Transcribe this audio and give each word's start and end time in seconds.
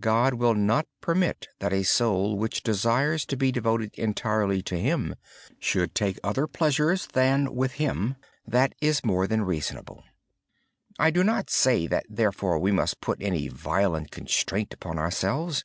God 0.00 0.34
will 0.34 0.52
not 0.52 0.86
permit 1.00 1.48
a 1.62 1.82
soul 1.82 2.38
that 2.40 2.62
desires 2.62 3.24
to 3.24 3.34
be 3.34 3.50
devoted 3.50 3.94
entirely 3.94 4.60
to 4.64 4.78
Him 4.78 5.14
to 5.70 5.86
take 5.86 6.20
pleasures 6.52 7.04
other 7.06 7.12
than 7.18 7.54
with 7.54 7.72
Him. 7.80 8.16
That 8.46 8.74
is 8.82 9.06
more 9.06 9.26
than 9.26 9.40
reasonable. 9.46 10.04
I 10.98 11.10
do 11.10 11.24
not 11.24 11.48
say 11.48 11.88
we 12.10 12.72
must 12.72 13.00
put 13.00 13.22
any 13.22 13.48
violent 13.48 14.10
constraint 14.10 14.74
upon 14.74 14.98
ourselves. 14.98 15.64